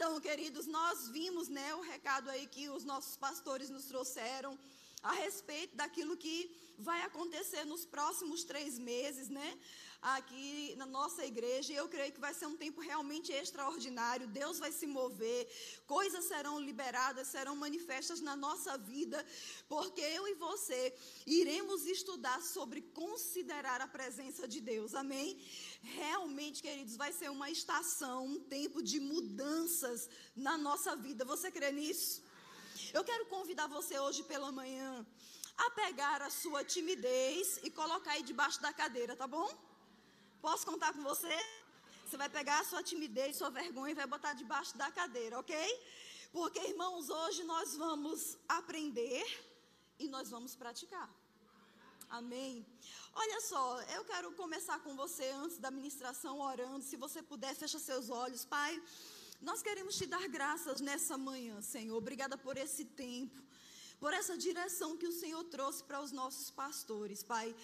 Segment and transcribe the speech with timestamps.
[0.00, 4.58] Então, queridos, nós vimos, né, o recado aí que os nossos pastores nos trouxeram
[5.02, 9.58] a respeito daquilo que vai acontecer nos próximos três meses, né?
[10.00, 14.26] Aqui na nossa igreja, e eu creio que vai ser um tempo realmente extraordinário.
[14.26, 15.46] Deus vai se mover,
[15.86, 19.24] coisas serão liberadas, serão manifestas na nossa vida,
[19.68, 20.94] porque eu e você
[21.26, 25.38] iremos estudar sobre considerar a presença de Deus, amém?
[25.82, 31.26] Realmente, queridos, vai ser uma estação, um tempo de mudanças na nossa vida.
[31.26, 32.22] Você crê nisso?
[32.92, 35.06] Eu quero convidar você hoje pela manhã
[35.56, 39.48] a pegar a sua timidez e colocar aí debaixo da cadeira, tá bom?
[40.40, 41.36] Posso contar com você?
[42.04, 45.54] Você vai pegar a sua timidez, sua vergonha e vai botar debaixo da cadeira, ok?
[46.32, 49.24] Porque, irmãos, hoje nós vamos aprender
[49.96, 51.08] e nós vamos praticar.
[52.08, 52.66] Amém.
[53.14, 56.82] Olha só, eu quero começar com você antes da ministração orando.
[56.82, 58.82] Se você puder, fecha seus olhos, Pai.
[59.40, 61.96] Nós queremos te dar graças nessa manhã, Senhor.
[61.96, 63.40] Obrigada por esse tempo,
[63.98, 67.56] por essa direção que o Senhor trouxe para os nossos pastores, Pai.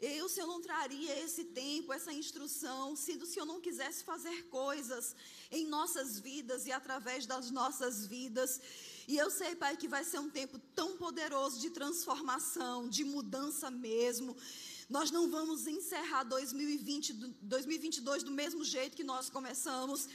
[0.00, 5.14] Eu, Senhor, não traria esse tempo, essa instrução, se o Senhor não quisesse fazer coisas
[5.50, 8.58] em nossas vidas e através das nossas vidas.
[9.06, 13.70] E eu sei, Pai, que vai ser um tempo tão poderoso de transformação, de mudança
[13.70, 14.34] mesmo.
[14.88, 20.08] Nós não vamos encerrar 2020, 2022 do mesmo jeito que nós começamos.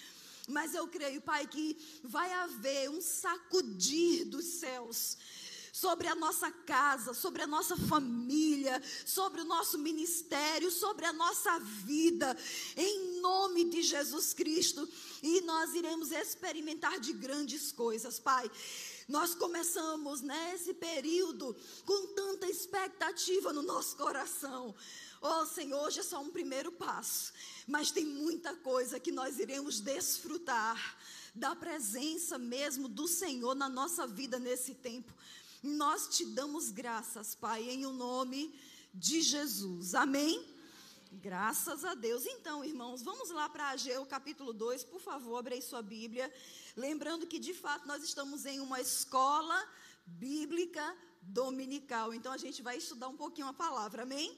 [0.48, 5.18] Mas eu creio, Pai, que vai haver um sacudir dos céus
[5.76, 11.60] sobre a nossa casa, sobre a nossa família, sobre o nosso ministério, sobre a nossa
[11.60, 12.38] vida,
[12.78, 14.88] em nome de Jesus Cristo.
[15.22, 18.50] E nós iremos experimentar de grandes coisas, Pai.
[19.06, 21.54] Nós começamos nesse período
[21.86, 24.74] com tanta expectativa no nosso coração.
[25.22, 27.34] Oh Senhor, hoje é só um primeiro passo,
[27.68, 30.98] mas tem muita coisa que nós iremos desfrutar
[31.34, 35.14] da presença mesmo do Senhor na nossa vida nesse tempo.
[35.64, 38.54] Nós te damos graças, Pai, em o nome
[38.94, 39.96] de Jesus.
[39.96, 40.46] Amém?
[41.12, 42.26] Graças a Deus.
[42.26, 46.32] Então, irmãos, vamos lá para Ageu capítulo 2, por favor, abra aí sua Bíblia.
[46.76, 49.58] Lembrando que, de fato, nós estamos em uma escola
[50.06, 52.14] bíblica dominical.
[52.14, 54.38] Então, a gente vai estudar um pouquinho a palavra, amém?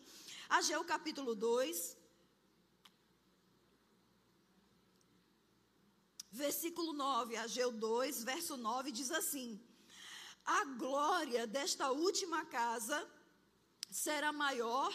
[0.50, 1.97] Ageu capítulo 2.
[6.32, 9.60] Versículo 9, Ageu 2, verso 9 diz assim:
[10.46, 13.08] A glória desta última casa
[13.90, 14.94] será maior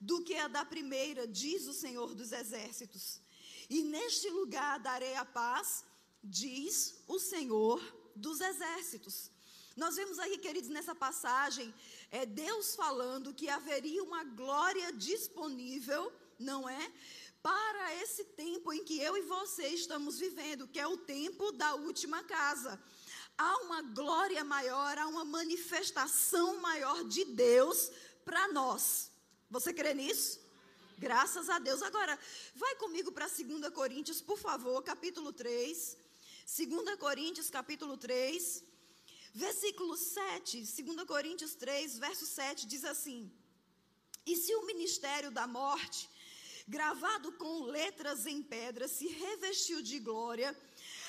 [0.00, 3.20] do que a da primeira, diz o Senhor dos exércitos.
[3.68, 5.84] E neste lugar darei a paz,
[6.22, 7.80] diz o Senhor
[8.14, 9.30] dos exércitos.
[9.76, 11.74] Nós vemos aqui, queridos, nessa passagem,
[12.10, 16.92] é Deus falando que haveria uma glória disponível, não é?
[17.46, 21.76] Para esse tempo em que eu e você estamos vivendo, que é o tempo da
[21.76, 22.76] última casa.
[23.38, 27.92] Há uma glória maior, há uma manifestação maior de Deus
[28.24, 29.12] para nós.
[29.48, 30.40] Você crê nisso?
[30.98, 31.82] Graças a Deus.
[31.82, 32.18] Agora,
[32.56, 35.96] vai comigo para 2 Coríntios, por favor, capítulo 3.
[36.58, 38.64] 2 Coríntios, capítulo 3.
[39.32, 43.30] Versículo 7, 2 Coríntios 3, verso 7 diz assim:
[44.26, 46.10] E se o ministério da morte,
[46.66, 50.56] gravado com letras em pedra, se revestiu de glória,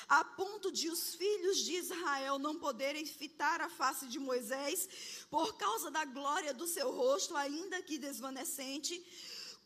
[0.08, 4.88] a ponto de os filhos de Israel não poderem fitar a face de Moisés,
[5.28, 9.04] por causa da glória do seu rosto, ainda que desvanecente,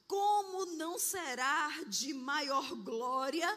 [0.07, 3.49] como não será de maior glória?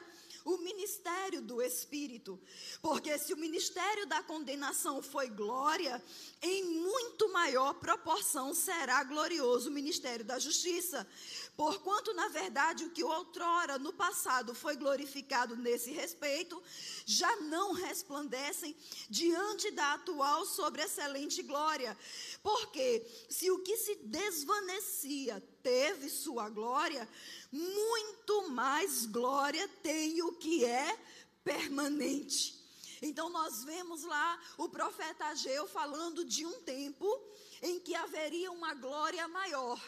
[0.45, 2.39] o ministério do Espírito.
[2.79, 6.01] Porque se o ministério da condenação foi glória,
[6.39, 11.05] em muito maior proporção será glorioso o ministério da justiça.
[11.55, 16.61] Porquanto, na verdade, o que outrora no passado foi glorificado nesse respeito,
[17.05, 18.75] já não resplandecem
[19.09, 21.97] diante da atual sobreexcelente glória.
[22.43, 27.07] Porque se o que se desvanecia teve sua glória,
[27.51, 30.99] muito mais glória tem o que é
[31.41, 32.61] permanente.
[33.01, 37.07] Então nós vemos lá o profeta Ageu falando de um tempo
[37.61, 39.79] em que haveria uma glória maior.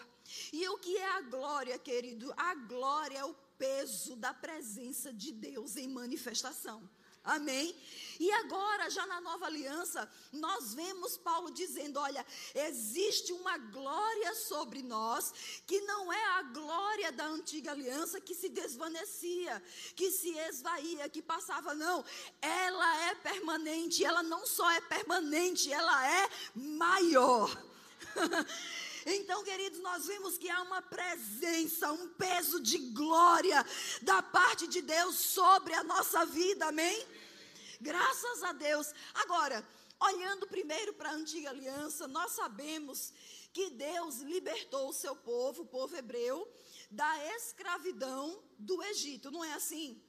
[0.52, 2.34] E o que é a glória, querido?
[2.36, 6.88] A glória é o peso da presença de Deus em manifestação.
[7.28, 7.76] Amém?
[8.22, 12.26] E agora, já na nova aliança, nós vemos Paulo dizendo: olha,
[12.56, 15.34] existe uma glória sobre nós,
[15.68, 19.62] que não é a glória da antiga aliança que se desvanecia,
[19.94, 22.04] que se esvaía, que passava, não.
[22.42, 27.50] Ela é permanente, ela não só é permanente, ela é maior.
[29.10, 33.66] Então, queridos, nós vimos que há uma presença, um peso de glória
[34.02, 37.08] da parte de Deus sobre a nossa vida, amém?
[37.80, 38.92] Graças a Deus.
[39.14, 39.66] Agora,
[39.98, 43.14] olhando primeiro para a antiga aliança, nós sabemos
[43.54, 46.46] que Deus libertou o seu povo, o povo hebreu,
[46.92, 50.04] da escravidão do Egito, não é assim?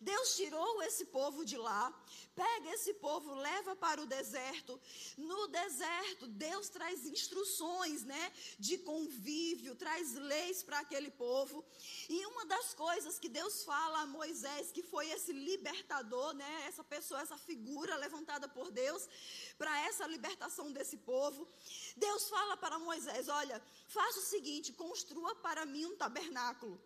[0.00, 1.92] Deus tirou esse povo de lá,
[2.34, 4.78] pega esse povo, leva para o deserto.
[5.16, 11.64] No deserto, Deus traz instruções, né, de convívio, traz leis para aquele povo.
[12.08, 16.84] E uma das coisas que Deus fala a Moisés, que foi esse libertador, né, essa
[16.84, 19.08] pessoa, essa figura levantada por Deus
[19.56, 21.48] para essa libertação desse povo.
[21.96, 26.80] Deus fala para Moisés: "Olha, faça o seguinte, construa para mim um tabernáculo.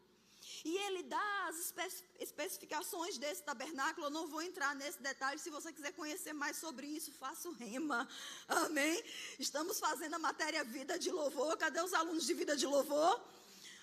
[0.65, 1.73] E ele dá as
[2.19, 4.07] especificações desse tabernáculo.
[4.07, 5.39] Eu não vou entrar nesse detalhe.
[5.39, 8.07] Se você quiser conhecer mais sobre isso, faça o rema.
[8.47, 9.03] Amém?
[9.39, 11.57] Estamos fazendo a matéria Vida de Louvor.
[11.57, 13.21] Cadê os alunos de Vida de Louvor?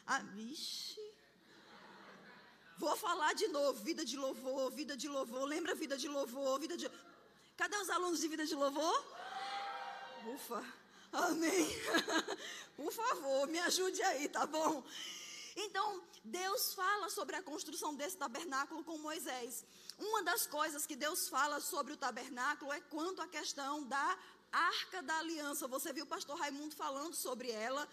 [0.05, 1.01] Ah, vixe.
[2.77, 3.83] Vou falar de novo.
[3.83, 5.45] Vida de Louvor, Vida de Louvor.
[5.45, 6.89] Lembra Vida de Louvor, Vida de.
[7.55, 9.03] Cadê os alunos de Vida de Louvor?
[10.35, 10.63] Ufa.
[11.11, 11.67] Amém.
[12.77, 14.83] Por favor, me ajude aí, tá bom?
[15.59, 19.65] Então, Deus fala sobre a construção desse tabernáculo com Moisés.
[19.97, 24.19] Uma das coisas que Deus fala sobre o tabernáculo é quanto à questão da
[24.51, 25.67] arca da aliança.
[25.67, 27.89] Você viu o pastor Raimundo falando sobre ela.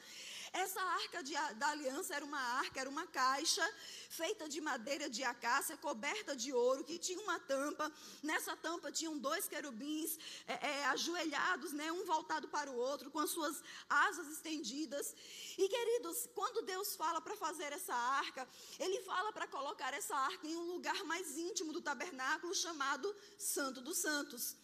[0.54, 3.68] Essa arca de, da aliança era uma arca, era uma caixa
[4.08, 7.90] feita de madeira de acácia, coberta de ouro, que tinha uma tampa.
[8.22, 10.16] Nessa tampa tinham dois querubins
[10.46, 15.12] é, é, ajoelhados, né, um voltado para o outro, com as suas asas estendidas.
[15.58, 18.48] E queridos, quando Deus fala para fazer essa arca,
[18.78, 23.80] Ele fala para colocar essa arca em um lugar mais íntimo do tabernáculo, chamado Santo
[23.80, 24.54] dos Santos.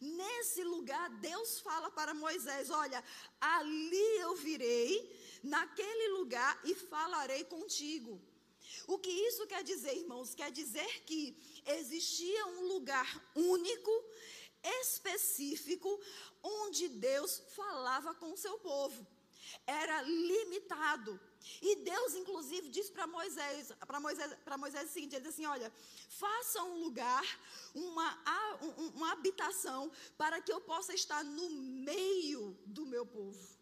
[0.00, 3.02] Nesse lugar, Deus fala para Moisés: Olha,
[3.40, 8.20] ali eu virei naquele lugar e falarei contigo.
[8.86, 10.34] O que isso quer dizer, irmãos?
[10.34, 11.36] Quer dizer que
[11.66, 13.92] existia um lugar único,
[14.80, 16.00] específico,
[16.42, 19.06] onde Deus falava com o seu povo.
[19.66, 21.20] Era limitado.
[21.60, 25.46] E Deus, inclusive, disse para Moisés, para Moisés, para Moisés o seguinte: ele disse assim:
[25.46, 25.72] olha,
[26.08, 27.24] faça um lugar,
[27.74, 28.08] uma,
[28.94, 33.61] uma habitação, para que eu possa estar no meio do meu povo.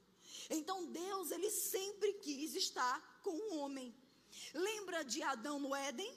[0.51, 3.95] Então Deus, ele sempre quis estar com o homem.
[4.53, 6.13] Lembra de Adão no Éden?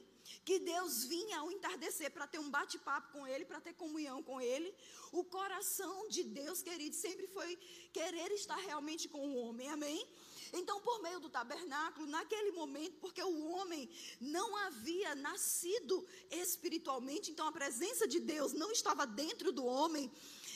[0.45, 4.39] Que Deus vinha ao entardecer para ter um bate-papo com ele, para ter comunhão com
[4.41, 4.73] ele.
[5.11, 7.57] O coração de Deus, querido, sempre foi
[7.91, 9.69] querer estar realmente com o homem.
[9.69, 10.07] Amém?
[10.53, 13.89] Então, por meio do tabernáculo, naquele momento, porque o homem
[14.21, 20.11] não havia nascido espiritualmente, então a presença de Deus não estava dentro do homem,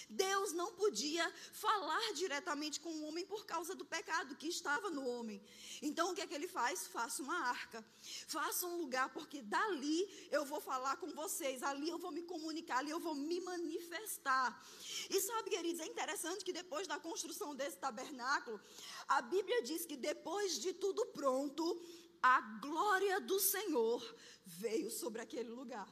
[0.10, 5.06] Deus não podia falar diretamente com o homem por causa do pecado que estava no
[5.06, 5.42] homem.
[5.82, 6.88] Então o que é que ele faz?
[6.88, 7.86] Faça uma arca.
[8.28, 12.78] Faça um lugar, porque dali eu vou falar com vocês, ali eu vou me comunicar,
[12.78, 14.66] ali eu vou me manifestar.
[15.10, 18.60] E sabe, queridos, é interessante que depois da construção desse tabernáculo,
[19.08, 21.82] a Bíblia diz que depois de tudo pronto,
[22.22, 24.02] a glória do Senhor
[24.46, 25.88] veio sobre aquele lugar.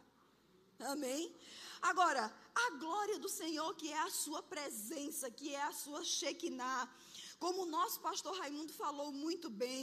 [0.80, 1.34] Amém?
[1.92, 2.24] Agora,
[2.66, 6.84] a glória do Senhor, que é a sua presença, que é a sua Shekinah,
[7.44, 9.82] como o nosso pastor Raimundo falou muito bem,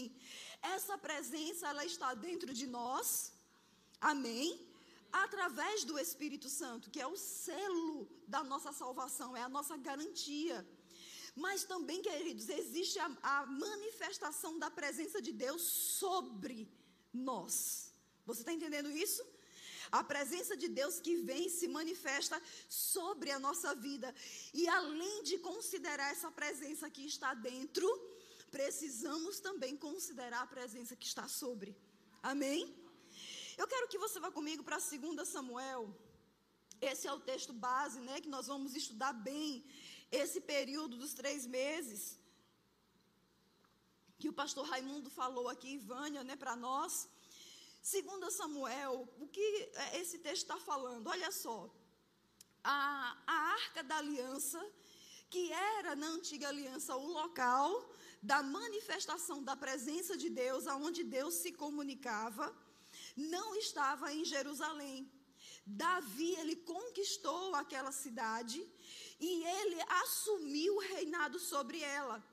[0.60, 3.32] essa presença ela está dentro de nós.
[4.00, 4.48] Amém?
[5.12, 10.58] Através do Espírito Santo, que é o selo da nossa salvação, é a nossa garantia.
[11.44, 16.68] Mas também, queridos, existe a, a manifestação da presença de Deus sobre
[17.12, 17.92] nós.
[18.26, 19.22] Você está entendendo isso?
[20.00, 22.36] A presença de Deus que vem se manifesta
[22.68, 24.08] sobre a nossa vida.
[24.60, 27.86] E além de considerar essa presença que está dentro,
[28.50, 31.76] precisamos também considerar a presença que está sobre.
[32.22, 32.60] Amém?
[33.60, 35.82] Eu quero que você vá comigo para 2 Samuel.
[36.90, 38.20] Esse é o texto base, né?
[38.22, 39.64] Que nós vamos estudar bem
[40.20, 42.02] esse período dos três meses.
[44.18, 47.08] Que o pastor Raimundo falou aqui, Vânia, né, para nós.
[47.82, 49.40] Segundo Samuel, o que
[49.74, 51.08] é, esse texto está falando?
[51.08, 51.68] Olha só.
[52.62, 54.64] A, a arca da aliança,
[55.28, 61.34] que era na antiga aliança o local da manifestação da presença de Deus, aonde Deus
[61.34, 62.56] se comunicava,
[63.16, 65.10] não estava em Jerusalém.
[65.66, 68.64] Davi, ele conquistou aquela cidade
[69.18, 72.24] e ele assumiu o reinado sobre ela.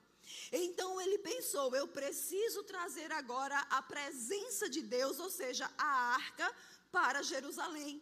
[0.52, 6.56] Então ele pensou: eu preciso trazer agora a presença de Deus, ou seja, a arca,
[6.92, 8.02] para Jerusalém.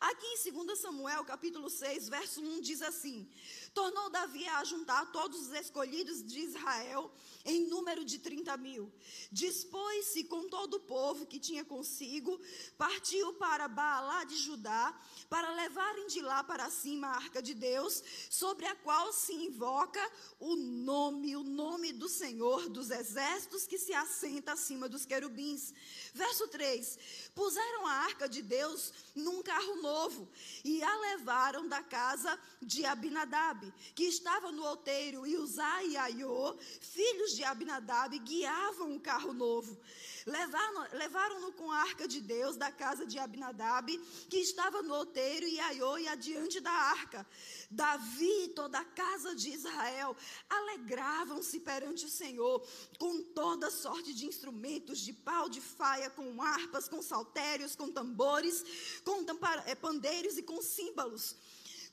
[0.00, 3.28] Aqui em 2 Samuel, capítulo 6, verso 1, diz assim:
[3.74, 7.12] Tornou Davi a juntar todos os escolhidos de Israel
[7.44, 8.90] em número de 30 mil.
[9.32, 12.40] Dispôs-se com todo o povo que tinha consigo,
[12.78, 18.02] partiu para Baalá de Judá, para levarem de lá para cima a arca de Deus,
[18.30, 20.00] sobre a qual se invoca
[20.38, 25.74] o nome, o nome do Senhor dos exércitos que se assenta acima dos querubins.
[26.14, 26.98] Verso 3:
[27.34, 30.28] Puseram a arca de Deus num carro novo
[30.64, 33.63] e a levaram da casa de Abinadab,
[33.94, 39.78] que estava no outeiro, e Uzá e Aiô, filhos de Abinadab, guiavam o carro novo.
[40.26, 43.96] Levaram-no levaram com a arca de Deus da casa de Abinadab,
[44.30, 47.26] que estava no outeiro, e Aiô e adiante da arca.
[47.70, 50.16] Davi e toda a casa de Israel
[50.48, 52.66] alegravam-se perante o Senhor
[52.98, 58.64] com toda sorte de instrumentos de pau de faia, com harpas, com saltérios, com tambores,
[59.04, 59.24] com
[59.66, 61.36] eh, pandeiros e com símbolos.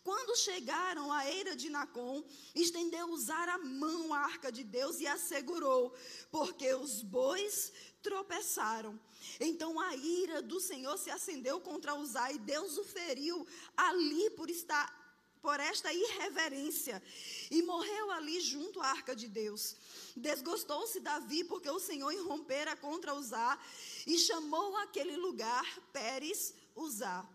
[0.03, 2.23] Quando chegaram à eira de Nacon,
[2.55, 5.93] estendeu usar a mão à arca de Deus e a segurou,
[6.31, 8.99] porque os bois tropeçaram.
[9.39, 13.45] Então a ira do Senhor se acendeu contra Uzá e Deus o feriu
[13.77, 14.99] ali por estar
[15.41, 17.01] por esta irreverência
[17.49, 19.75] e morreu ali junto à arca de Deus.
[20.15, 23.59] Desgostou-se Davi porque o Senhor irrompera contra Uzá
[24.05, 27.27] e chamou aquele lugar Pérez Uzá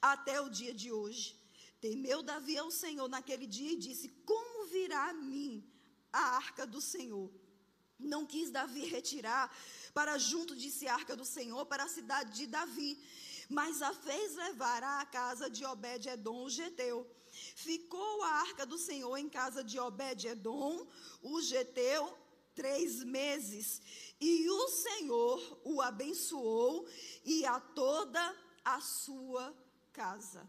[0.00, 1.41] até o dia de hoje.
[1.82, 5.68] Temeu Davi ao Senhor naquele dia e disse: Como virá a mim
[6.12, 7.28] a arca do Senhor?
[7.98, 9.52] Não quis Davi retirar
[9.92, 12.92] para junto de si a arca do Senhor para a cidade de Davi,
[13.48, 17.04] mas a fez levar à casa de Obed-edom o geteu.
[17.56, 20.86] Ficou a arca do Senhor em casa de Obed-edom,
[21.20, 22.16] o geteu,
[22.54, 23.82] três meses.
[24.20, 26.86] E o Senhor o abençoou
[27.24, 28.22] e a toda
[28.64, 29.52] a sua
[29.92, 30.48] casa.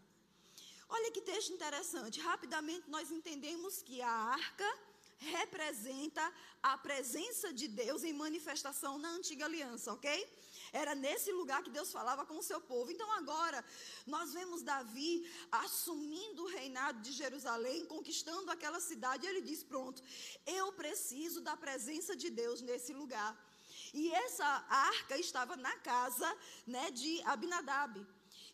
[0.88, 2.20] Olha que texto interessante.
[2.20, 4.78] Rapidamente nós entendemos que a arca
[5.18, 10.28] representa a presença de Deus em manifestação na antiga aliança, ok?
[10.72, 12.90] Era nesse lugar que Deus falava com o seu povo.
[12.90, 13.64] Então agora
[14.06, 15.12] nós vemos Davi
[15.50, 19.26] assumindo o reinado de Jerusalém, conquistando aquela cidade.
[19.26, 20.02] Ele diz: Pronto,
[20.44, 23.32] eu preciso da presença de Deus nesse lugar.
[23.92, 26.36] E essa arca estava na casa
[26.66, 28.04] né, de Abinadab.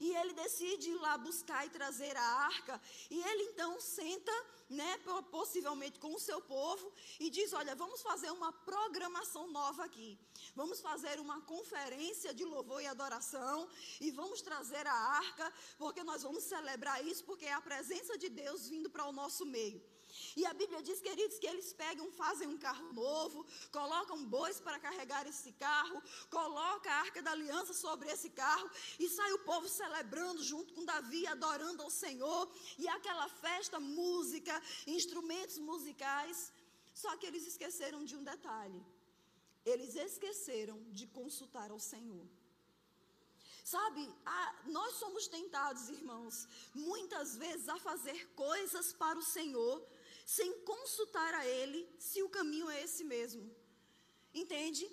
[0.00, 2.80] E ele decide ir lá buscar e trazer a arca.
[3.10, 4.32] E ele então senta,
[4.68, 4.98] né,
[5.30, 10.18] possivelmente com o seu povo, e diz: Olha, vamos fazer uma programação nova aqui.
[10.54, 13.68] Vamos fazer uma conferência de louvor e adoração.
[14.00, 18.28] E vamos trazer a arca, porque nós vamos celebrar isso, porque é a presença de
[18.28, 19.82] Deus vindo para o nosso meio.
[20.36, 24.78] E a Bíblia diz, queridos, que eles pegam, fazem um carro novo, colocam bois para
[24.78, 29.68] carregar esse carro, colocam a arca da aliança sobre esse carro e sai o povo
[29.68, 32.50] celebrando junto com Davi, adorando ao Senhor.
[32.78, 36.52] E aquela festa, música, instrumentos musicais.
[36.94, 38.82] Só que eles esqueceram de um detalhe.
[39.64, 42.26] Eles esqueceram de consultar ao Senhor.
[43.64, 49.86] Sabe, a, nós somos tentados, irmãos, muitas vezes a fazer coisas para o Senhor
[50.36, 53.44] sem consultar a Ele se o caminho é esse mesmo.
[54.32, 54.84] Entende?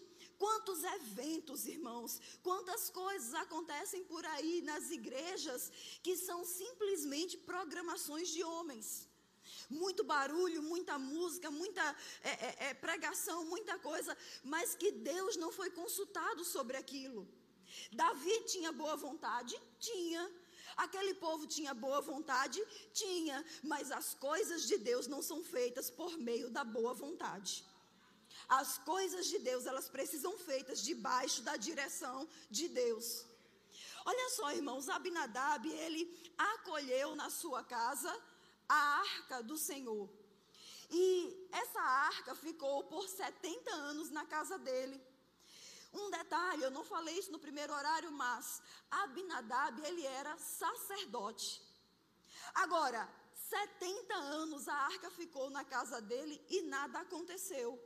[0.43, 5.71] Quantos eventos, irmãos, quantas coisas acontecem por aí nas igrejas
[6.05, 8.87] que são simplesmente programações de homens.
[9.69, 11.85] Muito barulho, muita música, muita
[12.23, 17.27] é, é, é, pregação, muita coisa, mas que Deus não foi consultado sobre aquilo.
[17.91, 19.55] Davi tinha boa vontade?
[19.79, 20.23] Tinha.
[20.77, 22.63] Aquele povo tinha boa vontade?
[22.93, 27.65] Tinha, mas as coisas de Deus não são feitas por meio da boa vontade.
[28.47, 33.25] As coisas de Deus, elas precisam feitas debaixo da direção de Deus.
[34.05, 36.03] Olha só, irmãos, Abinadab, ele
[36.37, 38.15] acolheu na sua casa
[38.69, 40.07] a arca do Senhor.
[40.89, 45.01] E essa arca ficou por 70 anos na casa dele.
[45.93, 51.61] Um detalhe, eu não falei isso no primeiro horário, mas Abinadab, ele era sacerdote.
[52.53, 57.81] Agora, 70 anos a arca ficou na casa dele e nada aconteceu.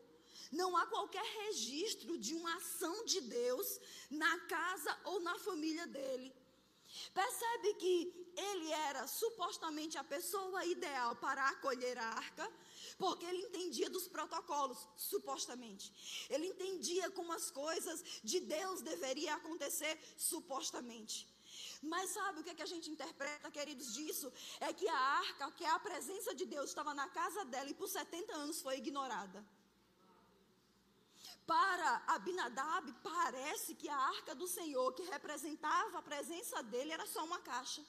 [0.52, 3.80] Não há qualquer registro de uma ação de Deus
[4.10, 6.34] na casa ou na família dele.
[7.14, 12.52] Percebe que ele era supostamente a pessoa ideal para acolher a arca,
[13.04, 14.80] porque ele entendia dos protocolos,
[15.12, 15.86] supostamente.
[16.34, 18.00] Ele entendia como as coisas
[18.32, 19.94] de Deus deveriam acontecer,
[20.30, 21.16] supostamente.
[21.92, 24.28] Mas sabe o que, é que a gente interpreta, queridos, disso?
[24.68, 27.80] É que a arca, que é a presença de Deus, estava na casa dela e
[27.82, 29.44] por 70 anos foi ignorada.
[31.54, 37.24] Para Abinadab, parece que a arca do Senhor, que representava a presença dele, era só
[37.30, 37.84] uma caixa.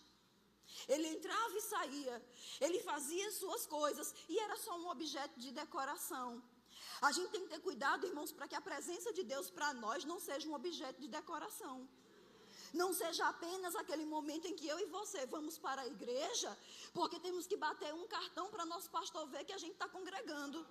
[0.88, 2.16] Ele entrava e saía,
[2.60, 6.42] ele fazia suas coisas e era só um objeto de decoração.
[7.00, 10.04] A gente tem que ter cuidado, irmãos, para que a presença de Deus para nós
[10.04, 11.88] não seja um objeto de decoração.
[12.72, 16.56] Não seja apenas aquele momento em que eu e você vamos para a igreja,
[16.94, 20.66] porque temos que bater um cartão para nosso pastor ver que a gente está congregando.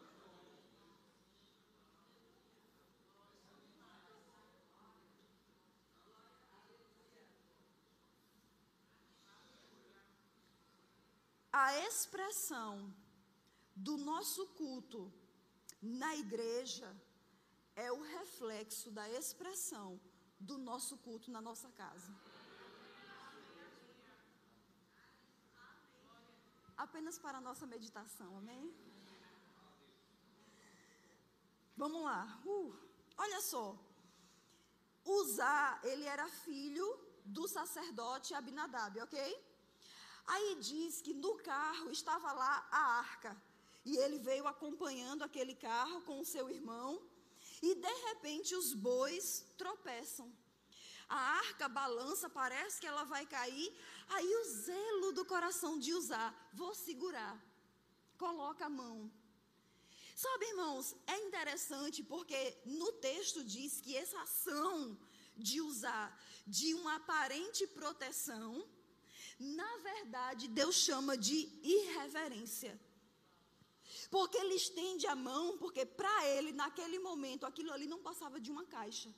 [11.63, 12.71] A expressão
[13.87, 15.01] do nosso culto
[15.99, 16.89] na igreja
[17.75, 19.89] é o reflexo da expressão
[20.39, 22.11] do nosso culto na nossa casa.
[26.85, 28.63] Apenas para a nossa meditação, amém?
[31.77, 32.41] Vamos lá.
[32.43, 32.75] Uh,
[33.25, 33.65] olha só.
[35.05, 36.87] Uzá, ele era filho
[37.23, 39.50] do sacerdote Abinadab, ok?
[40.25, 43.41] Aí diz que no carro estava lá a arca.
[43.83, 47.01] E ele veio acompanhando aquele carro com o seu irmão.
[47.61, 50.31] E de repente os bois tropeçam.
[51.09, 53.75] A arca balança, parece que ela vai cair.
[54.09, 57.37] Aí o zelo do coração de usar, vou segurar.
[58.17, 59.11] Coloca a mão.
[60.15, 64.97] Sabe, irmãos, é interessante porque no texto diz que essa ação
[65.35, 68.67] de usar de uma aparente proteção
[69.41, 72.79] na verdade, Deus chama de irreverência.
[74.09, 78.51] Porque ele estende a mão, porque para ele, naquele momento, aquilo ali não passava de
[78.51, 79.13] uma caixa.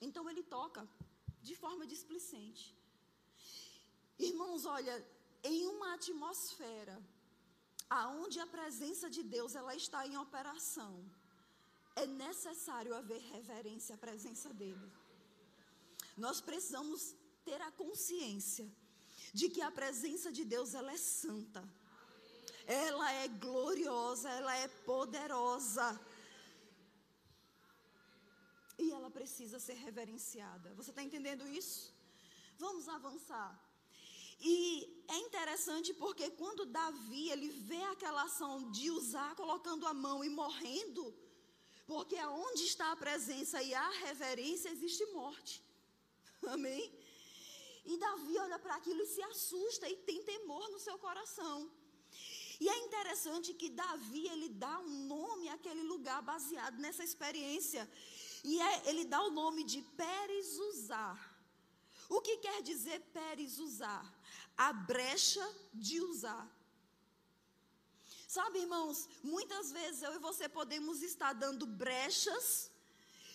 [0.00, 0.88] Então ele toca
[1.40, 2.76] de forma displicente.
[4.18, 4.94] Irmãos, olha,
[5.42, 6.96] em uma atmosfera
[7.88, 10.92] aonde a presença de Deus ela está em operação,
[11.94, 14.90] é necessário haver reverência à presença dele.
[16.16, 18.66] Nós precisamos ter a consciência
[19.32, 21.62] de que a presença de Deus ela é santa.
[22.66, 26.00] Ela é gloriosa, ela é poderosa.
[28.78, 30.74] E ela precisa ser reverenciada.
[30.74, 31.94] Você está entendendo isso?
[32.58, 33.50] Vamos avançar.
[34.40, 40.24] E é interessante porque quando Davi ele vê aquela ação de usar colocando a mão
[40.24, 41.14] e morrendo,
[41.86, 45.62] porque aonde está a presença e a reverência existe morte.
[46.48, 46.92] Amém?
[47.84, 51.70] E Davi olha para aquilo e se assusta e tem temor no seu coração.
[52.60, 57.90] E é interessante que Davi ele dá um nome àquele lugar baseado nessa experiência.
[58.44, 61.18] E é, ele dá o nome de Perizuzar.
[62.08, 64.04] O que quer dizer Perizuzar?
[64.56, 66.46] A brecha de usar.
[68.28, 72.70] Sabe, irmãos, muitas vezes eu e você podemos estar dando brechas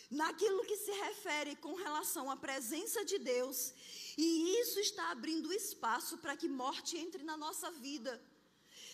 [0.10, 3.74] naquilo que se refere com relação à presença de Deus
[4.18, 8.20] e isso está abrindo espaço para que morte entre na nossa vida.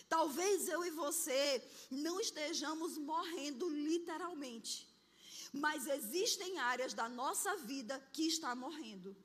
[0.08, 4.86] Talvez eu e você não estejamos morrendo literalmente,
[5.52, 9.16] mas existem áreas da nossa vida que está morrendo.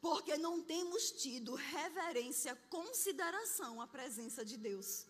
[0.00, 5.06] Porque não temos tido reverência, consideração à presença de Deus.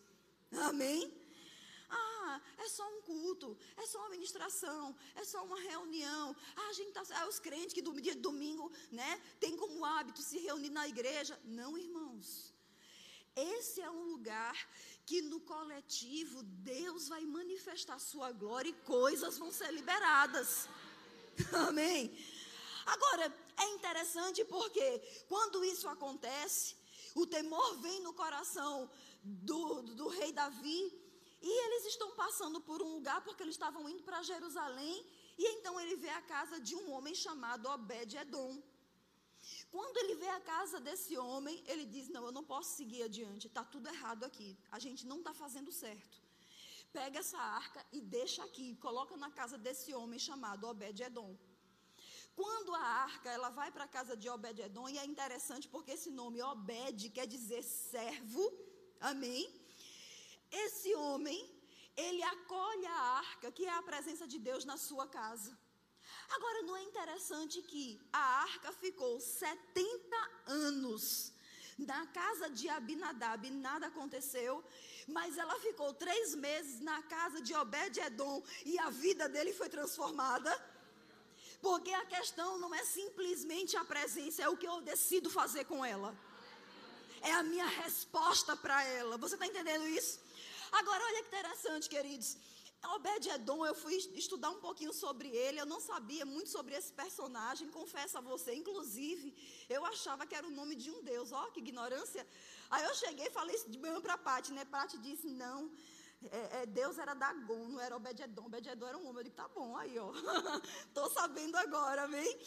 [0.51, 1.20] Amém?
[2.59, 6.37] É só um culto, é só uma ministração, é só uma reunião.
[6.57, 9.85] Ah, a gente tá, ah, os crentes que do dia de domingo, né, tem como
[9.85, 11.39] hábito se reunir na igreja.
[11.45, 12.53] Não, irmãos.
[13.37, 14.57] Esse é um lugar
[15.07, 20.69] que no coletivo Deus vai manifestar sua glória e coisas vão ser liberadas.
[21.69, 22.17] Amém.
[22.87, 26.77] Agora, é interessante porque quando isso acontece,
[27.15, 28.91] o temor vem no coração
[29.23, 31.00] do, do, do rei Davi
[31.43, 35.07] e eles estão passando por um lugar porque eles estavam indo para Jerusalém.
[35.39, 38.63] E então ele vê a casa de um homem chamado Obed-Edom.
[39.71, 43.47] Quando ele vê a casa desse homem, ele diz: Não, eu não posso seguir adiante,
[43.47, 46.21] está tudo errado aqui, a gente não está fazendo certo.
[46.93, 51.39] Pega essa arca e deixa aqui, coloca na casa desse homem chamado Obed-Edom.
[52.35, 56.11] Quando a arca ela vai para a casa de Obed-Edom, e é interessante porque esse
[56.11, 58.53] nome Obed quer dizer servo,
[59.01, 59.60] amém?
[60.51, 61.39] Esse homem,
[61.97, 65.57] ele acolhe a arca, que é a presença de Deus na sua casa.
[66.31, 71.33] Agora, não é interessante que a arca ficou 70 anos
[71.79, 74.63] na casa de Abinadab, nada aconteceu,
[75.09, 80.53] mas ela ficou três meses na casa de Obed-Edom e a vida dele foi transformada.
[81.61, 85.85] Porque a questão não é simplesmente a presença, é o que eu decido fazer com
[85.85, 86.17] ela.
[87.23, 89.19] É a minha resposta para ela.
[89.19, 90.19] Você está entendendo isso?
[90.73, 92.37] Agora, olha que interessante, queridos.
[92.95, 97.69] Obed-Edom, eu fui estudar um pouquinho sobre ele, eu não sabia muito sobre esse personagem,
[97.69, 99.35] confesso a você, inclusive,
[99.69, 102.27] eu achava que era o nome de um deus, ó, que ignorância.
[102.71, 104.65] Aí eu cheguei e falei isso de manhã para Pati, né?
[104.65, 105.71] Pati disse, não,
[106.31, 108.51] é, é, Deus era Dagon, não era Obed-Edom,
[108.87, 110.11] era um homem, eu digo, tá bom, aí ó,
[110.89, 112.39] estou sabendo agora, amém?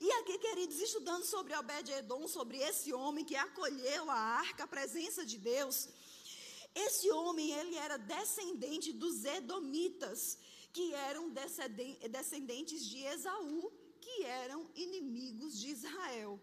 [0.00, 5.24] E aqui, queridos, estudando sobre Obed-Edom, sobre esse homem que acolheu a arca, a presença
[5.24, 5.88] de Deus,
[6.74, 10.38] esse homem, ele era descendente dos Edomitas,
[10.72, 11.30] que eram
[12.10, 16.40] descendentes de Esaú, que eram inimigos de Israel.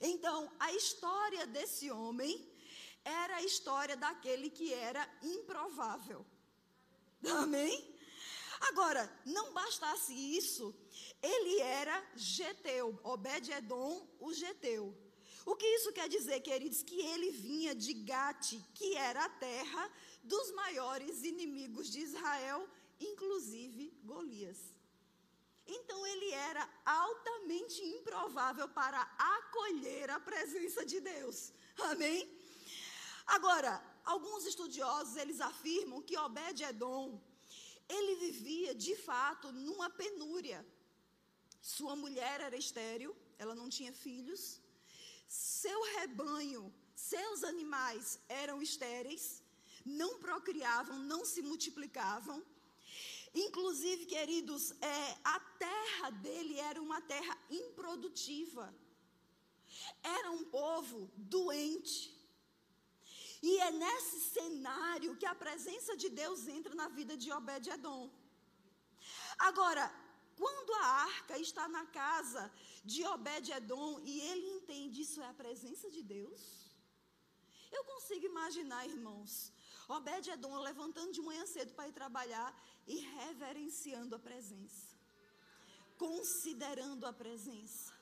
[0.00, 2.52] Então, a história desse homem
[3.04, 6.24] era a história daquele que era improvável.
[7.28, 7.94] Amém?
[8.60, 10.74] Agora, não bastasse isso,
[11.22, 14.96] ele era Geteu, Obed-Edom, o Geteu.
[15.50, 16.82] O que isso quer dizer, queridos?
[16.82, 19.84] Que ele vinha de Gate, que era a terra
[20.32, 24.58] dos maiores inimigos de Israel, inclusive Golias.
[25.76, 29.00] Então ele era altamente improvável para
[29.36, 31.52] acolher a presença de Deus.
[31.90, 32.28] Amém?
[33.24, 33.72] Agora,
[34.04, 37.20] alguns estudiosos eles afirmam que Obed-edom
[37.88, 40.66] ele vivia de fato numa penúria.
[41.62, 44.60] Sua mulher era estéril, ela não tinha filhos
[45.26, 49.42] seu rebanho, seus animais eram estéreis,
[49.84, 52.44] não procriavam, não se multiplicavam.
[53.34, 58.74] Inclusive, queridos, é, a terra dele era uma terra improdutiva.
[60.02, 62.16] Era um povo doente.
[63.42, 68.10] E é nesse cenário que a presença de Deus entra na vida de Obed-Edom.
[69.38, 69.84] Agora,
[70.40, 72.52] quando a arca está na casa
[72.84, 76.42] de Obed-Edom e ele entende isso é a presença de Deus,
[77.76, 79.52] eu consigo imaginar, irmãos,
[79.88, 82.50] Obed-Edom levantando de manhã cedo para ir trabalhar
[82.86, 84.86] e reverenciando a presença,
[85.96, 87.92] considerando a presença.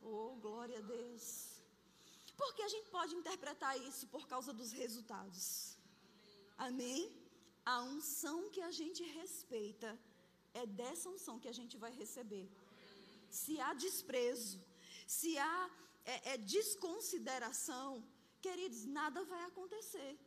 [0.00, 1.24] Oh, glória a Deus.
[2.36, 5.76] Porque a gente pode interpretar isso por causa dos resultados.
[6.56, 7.00] Amém?
[7.64, 9.90] A unção que a gente respeita
[10.54, 12.46] é dessa unção que a gente vai receber.
[13.30, 14.60] Se há desprezo,
[15.06, 15.70] se há
[16.04, 18.04] é, é, desconsideração,
[18.40, 20.18] queridos, nada vai acontecer.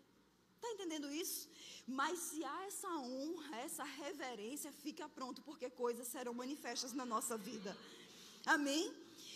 [0.55, 1.49] Está entendendo isso?
[1.85, 7.37] Mas se há essa honra, essa reverência, fica pronto, porque coisas serão manifestas na nossa
[7.37, 7.77] vida.
[8.45, 8.91] Amém?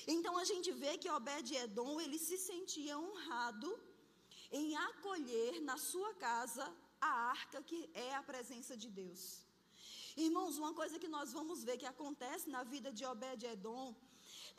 [0.08, 3.69] Então a gente vê que Obed-Edom, ele se sentia honrado
[4.52, 6.65] em acolher na sua casa
[6.99, 9.48] a arca que é a presença de Deus.
[10.25, 13.95] Irmãos, uma coisa que nós vamos ver que acontece na vida de Obed-Edom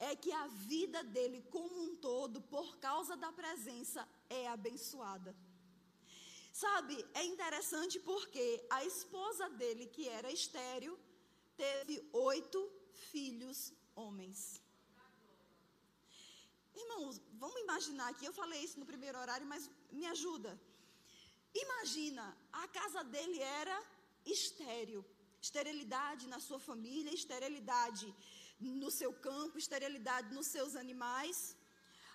[0.09, 5.33] é que a vida dele como um todo, por causa da presença, é abençoada.
[6.63, 8.45] Sabe, é interessante porque
[8.79, 10.99] a esposa dele, que era estéril,
[11.59, 12.59] teve oito
[13.11, 13.59] filhos
[13.95, 14.63] homens.
[16.75, 20.59] Irmãos, vamos imaginar aqui, eu falei isso no primeiro horário, mas me ajuda.
[21.67, 23.79] Imagina, a casa dele era
[24.25, 25.05] estéril
[25.41, 28.07] esterilidade na sua família, esterilidade
[28.61, 31.57] no seu campo, esterilidade nos seus animais.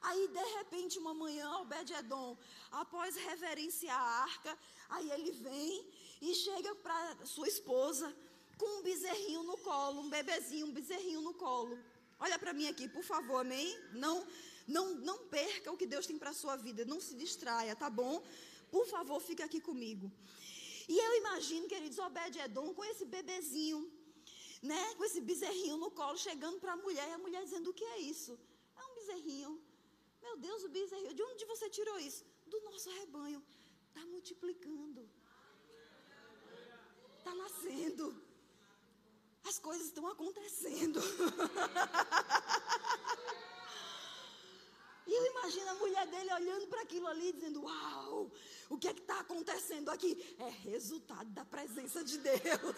[0.01, 2.37] Aí, de repente, uma manhã, Obed-Edom,
[2.71, 4.57] após reverenciar a arca,
[4.89, 5.87] aí ele vem
[6.21, 8.15] e chega para sua esposa
[8.57, 11.77] com um bezerrinho no colo, um bebezinho, um bezerrinho no colo.
[12.19, 13.67] Olha para mim aqui, por favor, amém?
[13.93, 14.25] Não,
[14.67, 17.89] não, não perca o que Deus tem para a sua vida, não se distraia, tá
[17.89, 18.23] bom?
[18.71, 20.11] Por favor, fique aqui comigo.
[20.87, 23.91] E eu imagino, queridos, Obed-Edom com esse bebezinho,
[24.61, 27.73] né, com esse bezerrinho no colo, chegando para a mulher, e a mulher dizendo: O
[27.73, 28.39] que é isso?
[28.75, 29.61] É um bezerrinho.
[30.21, 31.13] Meu Deus, o bezerrinho.
[31.13, 32.25] De onde você tirou isso?
[32.47, 33.43] Do nosso rebanho.
[33.87, 35.09] Está multiplicando.
[37.17, 38.05] Está nascendo.
[39.43, 40.99] As coisas estão acontecendo.
[45.07, 48.31] E eu imagino a mulher dele olhando para aquilo ali, dizendo: Uau,
[48.69, 50.35] o que é que está acontecendo aqui?
[50.39, 52.77] É resultado da presença de Deus.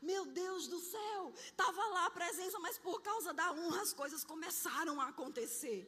[0.00, 4.22] Meu Deus do céu, estava lá a presença, mas por causa da honra as coisas
[4.22, 5.80] começaram a acontecer.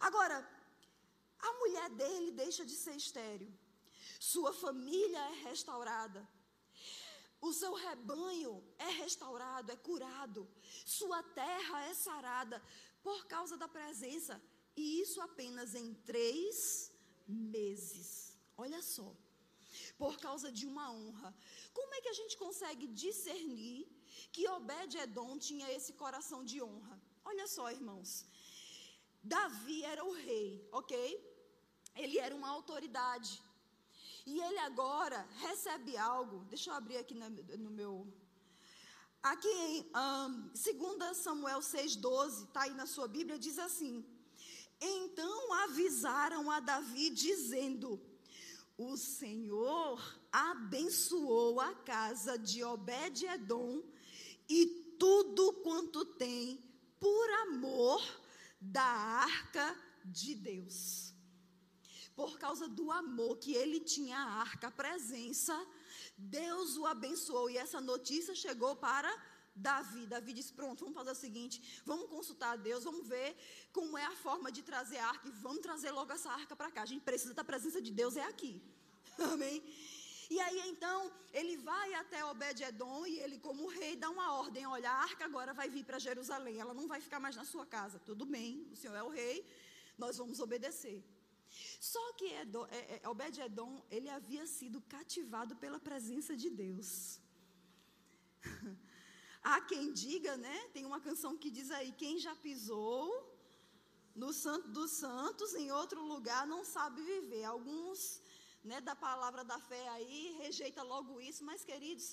[0.00, 0.36] Agora,
[1.38, 3.52] a mulher dele deixa de ser estéril,
[4.18, 6.26] sua família é restaurada,
[7.40, 10.48] o seu rebanho é restaurado, é curado,
[10.86, 12.62] sua terra é sarada,
[13.06, 14.34] por causa da presença.
[14.82, 16.56] E isso apenas em três
[17.28, 18.08] meses.
[18.64, 19.08] Olha só.
[20.02, 21.30] Por causa de uma honra.
[21.78, 23.80] Como é que a gente consegue discernir
[24.32, 26.96] que Obed-Edom tinha esse coração de honra?
[27.24, 28.10] Olha só, irmãos.
[29.22, 30.94] Davi era o rei, ok?
[32.02, 33.32] Ele era uma autoridade.
[34.26, 36.44] E ele agora recebe algo.
[36.46, 37.28] Deixa eu abrir aqui no,
[37.64, 37.92] no meu.
[39.24, 44.04] Aqui em um, 2 Samuel 6,12, está aí na sua Bíblia, diz assim:
[44.78, 47.98] Então avisaram a Davi, dizendo:
[48.76, 49.98] O Senhor
[50.30, 53.82] abençoou a casa de Obed-Edom
[54.46, 54.66] e
[54.98, 56.62] tudo quanto tem
[57.00, 58.04] por amor
[58.60, 61.14] da arca de Deus.
[62.14, 65.54] Por causa do amor que ele tinha à arca, a presença,
[66.16, 69.10] Deus o abençoou e essa notícia chegou para
[69.54, 70.06] Davi.
[70.06, 73.36] Davi disse: Pronto, vamos fazer o seguinte: vamos consultar a Deus, vamos ver
[73.72, 76.70] como é a forma de trazer a arca e vamos trazer logo essa arca para
[76.70, 76.82] cá.
[76.82, 78.62] A gente precisa da presença de Deus, é aqui.
[79.32, 79.62] Amém?
[80.30, 84.90] E aí então ele vai até Obed-Edom e ele, como rei, dá uma ordem: olha,
[84.90, 87.98] a arca agora vai vir para Jerusalém, ela não vai ficar mais na sua casa.
[87.98, 89.46] Tudo bem, o senhor é o rei,
[89.98, 91.04] nós vamos obedecer.
[91.80, 92.44] Só que é,
[93.02, 97.20] é, Obed-Edom, ele havia sido cativado pela presença de Deus.
[99.42, 100.68] Há quem diga, né?
[100.72, 103.04] Tem uma canção que diz aí: quem já pisou
[104.14, 107.44] no Santo dos Santos, em outro lugar, não sabe viver.
[107.44, 108.22] Alguns
[108.62, 112.06] né, da palavra da fé aí, rejeita logo isso, mas queridos,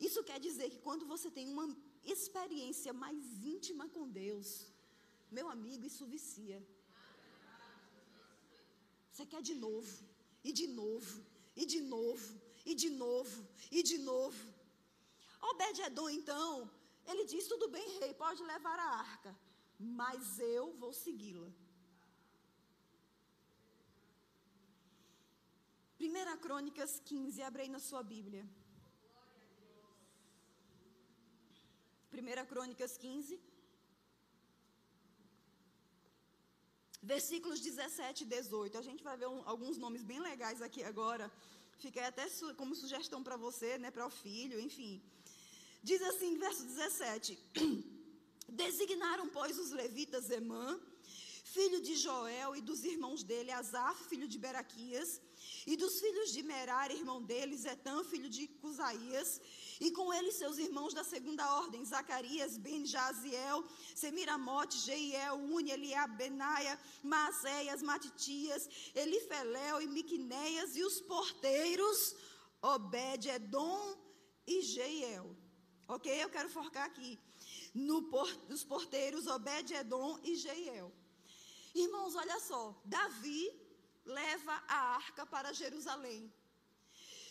[0.00, 1.68] isso quer dizer que quando você tem uma
[2.04, 3.22] experiência mais
[3.54, 4.66] íntima com Deus,
[5.30, 6.60] meu amigo, isso vicia.
[9.12, 9.94] Você quer de novo,
[10.42, 11.14] e de novo,
[11.54, 14.42] e de novo, e de novo, e de novo.
[15.50, 16.70] Obed-Edom, então,
[17.06, 19.36] ele diz: tudo bem, rei, pode levar a arca,
[19.78, 21.50] mas eu vou segui-la.
[26.00, 28.44] 1 Crônicas 15, abre aí na sua Bíblia.
[32.12, 33.38] 1 Crônicas 15,
[37.02, 38.78] versículos 17 e 18.
[38.78, 41.30] A gente vai ver um, alguns nomes bem legais aqui agora.
[41.78, 45.02] Fica até su, como sugestão para você, né, para o filho, enfim.
[45.82, 47.38] Diz assim, verso 17:
[48.48, 50.78] Designaram, pois, os levitas Emã,
[51.42, 55.20] filho de Joel, e dos irmãos dele, Asaf, filho de Beraquias,
[55.66, 59.40] e dos filhos de Merar, irmão deles, Etã, filho de Cusaías,
[59.80, 66.16] e com ele seus irmãos da segunda ordem, Zacarias, Ben Jaziel, Semiramote, Jeiel, Uni, Eliab,
[66.16, 72.14] Benaia, Maazéias, Matitias, Elifeléu e Miquinéias, e os porteiros,
[72.62, 73.96] Obed, Edom
[74.46, 75.36] e Jeiel.
[75.88, 76.10] Ok?
[76.22, 77.18] Eu quero focar aqui.
[77.74, 80.92] No por, dos porteiros, Obed, Edom e Jeiel.
[81.74, 82.80] Irmãos, olha só.
[82.84, 83.52] Davi
[84.04, 86.32] leva a arca para Jerusalém.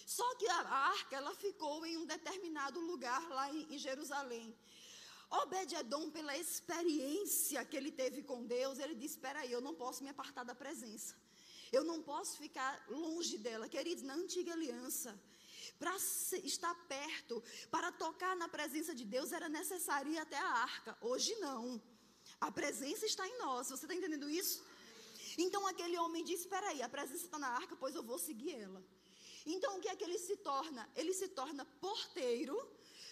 [0.05, 4.55] Só que a arca ela ficou em um determinado lugar lá em, em Jerusalém.
[5.29, 10.03] Obed-Edom, pela experiência que ele teve com Deus, ele disse: Espera aí, eu não posso
[10.03, 11.15] me apartar da presença.
[11.71, 13.69] Eu não posso ficar longe dela.
[13.69, 15.17] Queridos, na antiga aliança,
[15.79, 15.95] para
[16.43, 20.97] estar perto, para tocar na presença de Deus, era necessário ir até a arca.
[20.99, 21.81] Hoje não.
[22.41, 23.69] A presença está em nós.
[23.69, 24.63] Você está entendendo isso?
[25.37, 28.55] Então aquele homem disse: Espera aí, a presença está na arca, pois eu vou seguir
[28.55, 28.83] ela.
[29.45, 30.89] Então o que é que ele se torna?
[30.95, 32.57] Ele se torna porteiro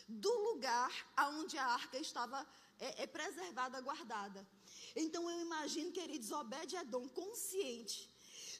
[0.07, 2.45] do lugar aonde a arca estava
[2.79, 4.45] é, é preservada, guardada.
[4.95, 8.09] Então eu imagino, queridos, Obed-Edom, consciente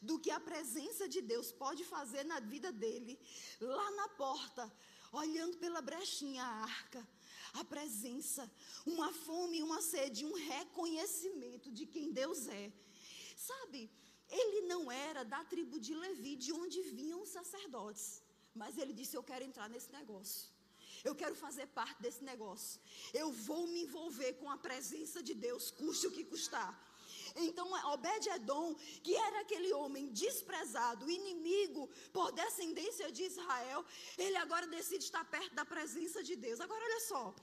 [0.01, 3.19] do que a presença de Deus pode fazer na vida dele,
[3.60, 4.71] lá na porta,
[5.12, 7.08] olhando pela brechinha a arca,
[7.53, 8.49] a presença,
[8.85, 12.71] uma fome uma sede, um reconhecimento de quem Deus é.
[13.35, 13.89] Sabe,
[14.29, 18.21] ele não era da tribo de Levi, de onde vinham os sacerdotes.
[18.53, 20.49] Mas ele disse: Eu quero entrar nesse negócio.
[21.03, 22.79] Eu quero fazer parte desse negócio.
[23.13, 26.71] Eu vou me envolver com a presença de Deus, custe o que custar.
[27.36, 33.86] Então, Obed-Edom, que era aquele homem desprezado, inimigo por descendência de Israel,
[34.18, 36.60] ele agora decide estar perto da presença de Deus.
[36.60, 37.36] Agora, olha só.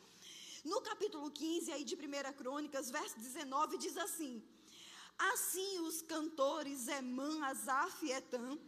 [0.64, 4.42] No capítulo 15 aí de 1 Crônicas, verso 19, diz assim:
[5.18, 8.58] Assim os cantores Emã, Asaf e Etan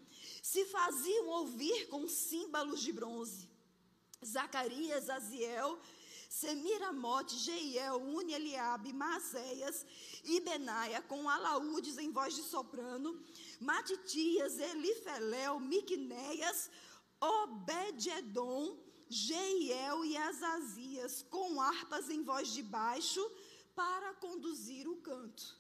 [0.43, 3.49] se faziam ouvir com símbolos de bronze.
[4.25, 5.79] Zacarias, Aziel,
[6.29, 9.87] Semiramote, Jeiel, Uni, Eliabe, Maséias
[10.25, 13.19] e Benaia com alaúdes em voz de soprano,
[13.59, 16.71] Matitias, Elifeléu, Miquinéias,
[17.19, 23.23] Obed-Edom, Jeiel e Azazias com harpas em voz de baixo
[23.75, 25.57] para conduzir o canto.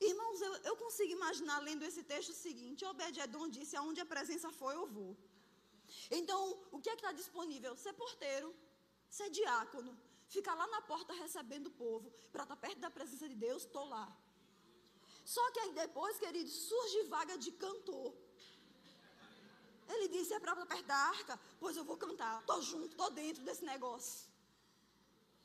[0.00, 4.50] Irmãos, eu, eu consigo imaginar lendo esse texto o seguinte: Obed-Edom disse: Aonde a presença
[4.50, 5.14] foi, eu vou.
[6.10, 6.40] Então,
[6.72, 7.76] o que é que está disponível?
[7.76, 8.54] Ser porteiro,
[9.18, 9.92] ser diácono,
[10.28, 13.64] ficar lá na porta recebendo o povo, para estar tá perto da presença de Deus,
[13.64, 14.06] estou lá.
[15.24, 18.14] Só que aí depois, queridos, surge vaga de cantor.
[19.88, 21.40] Ele disse: É para perto da arca?
[21.58, 22.40] Pois eu vou cantar.
[22.40, 24.28] Estou junto, estou dentro desse negócio.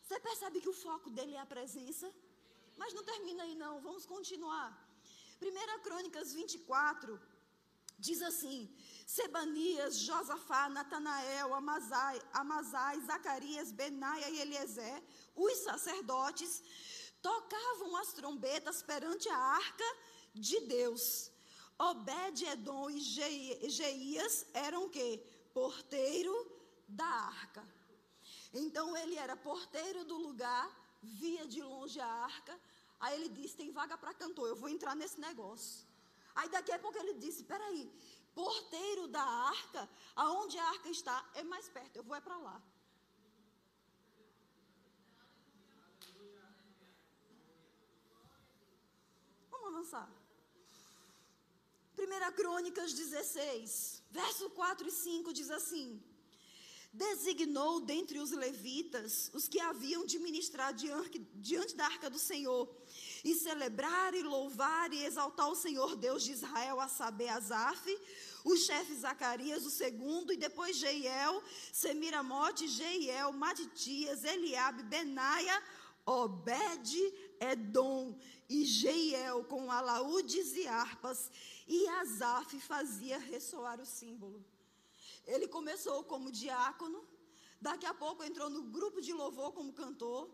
[0.03, 2.07] Você percebe que o foco dele é a presença?
[2.77, 3.81] Mas não termina aí, não.
[3.81, 4.69] Vamos continuar.
[5.41, 7.19] 1 Crônicas 24
[7.97, 8.69] diz assim:
[9.05, 15.03] Sebanias, Josafá, Natanael, Amazai, Amazai, Zacarias, Benaia e Eliezer,
[15.35, 16.63] os sacerdotes,
[17.21, 19.83] tocavam as trombetas perante a arca
[20.33, 21.31] de Deus.
[21.77, 25.21] Obed-Edom e Jeias eram o quê?
[25.53, 26.33] Porteiro
[26.87, 27.67] da arca.
[28.53, 30.69] Então ele era porteiro do lugar,
[31.01, 32.57] via de longe a arca.
[32.99, 35.85] Aí ele disse: Tem vaga para cantor, eu vou entrar nesse negócio.
[36.35, 37.83] Aí daqui a pouco ele disse: Peraí,
[38.33, 42.61] porteiro da arca, aonde a arca está, é mais perto, eu vou é para lá.
[49.49, 50.09] Vamos avançar.
[51.97, 55.87] 1 Crônicas 16, verso 4 e 5 diz assim:
[56.95, 62.73] Designou dentre os levitas os que haviam de ministrar diante, da arca do Senhor,
[63.21, 67.85] e celebrar e louvar e exaltar o Senhor Deus de Israel, a saber, Asaf,
[68.45, 75.61] o chefe Zacarias, o segundo, e depois Jeiel, Semiramote, Jeiel, Matitias, Eliabe, Benaia,
[76.05, 76.95] Obed,
[77.41, 81.29] Edom e Jeiel com alaúdes e harpas,
[81.67, 84.45] e Asaf fazia ressoar o símbolo.
[85.25, 87.03] Ele começou como diácono,
[87.59, 90.29] daqui a pouco entrou no grupo de louvor como cantor,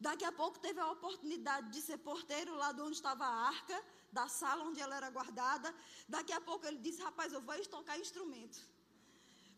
[0.00, 3.84] Daqui a pouco teve a oportunidade de ser porteiro lá de onde estava a arca,
[4.12, 5.74] da sala onde ela era guardada.
[6.08, 8.58] Daqui a pouco ele disse: Rapaz, eu vou tocar instrumento.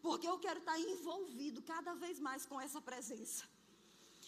[0.00, 3.44] Porque eu quero estar envolvido cada vez mais com essa presença.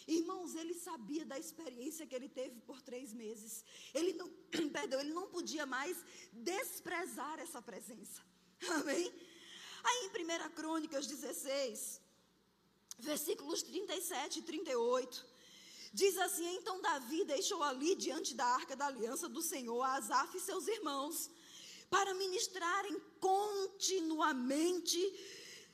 [0.07, 3.63] Irmãos, ele sabia da experiência que ele teve por três meses.
[3.93, 4.27] Ele não,
[4.73, 8.21] perdão, ele não podia mais desprezar essa presença.
[8.77, 9.13] Amém?
[9.83, 12.01] Aí em 1 Crônicas 16,
[12.99, 15.25] versículos 37 e 38.
[15.93, 20.39] Diz assim: Então Davi deixou ali diante da arca da aliança do Senhor Asaf e
[20.39, 21.29] seus irmãos,
[21.89, 24.99] para ministrarem continuamente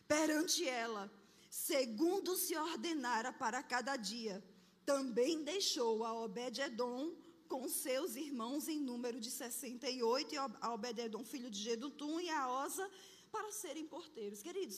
[0.08, 1.12] perante ela,
[1.50, 4.44] segundo se ordenara para cada dia.
[4.86, 7.13] Também deixou a Obed-Edom
[7.48, 12.63] com seus irmãos em número de 68, e a Obed-Edom, filho de Gedutum, e a
[12.63, 12.89] Osa,
[13.36, 14.41] para serem porteiros.
[14.48, 14.78] Queridos,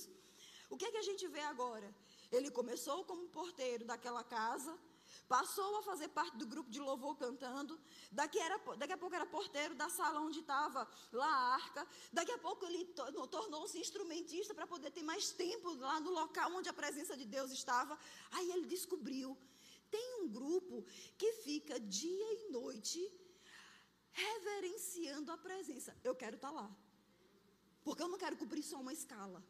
[0.74, 1.90] o que, é que a gente vê agora?
[2.36, 4.74] Ele começou como porteiro daquela casa,
[5.28, 7.80] Passou a fazer parte do grupo de louvor cantando.
[8.12, 11.88] Daqui, era, daqui a pouco era porteiro da sala onde estava lá a arca.
[12.14, 12.86] Daqui a pouco ele
[13.36, 17.52] tornou-se instrumentista para poder ter mais tempo lá no local onde a presença de Deus
[17.52, 17.98] estava.
[18.32, 19.38] Aí ele descobriu:
[19.90, 20.86] tem um grupo
[21.18, 23.02] que fica dia e noite
[24.12, 25.96] reverenciando a presença.
[26.04, 26.87] Eu quero estar tá lá.
[27.88, 29.42] Porque eu não quero cumprir só uma escala.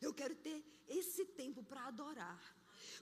[0.00, 2.40] Eu quero ter esse tempo para adorar.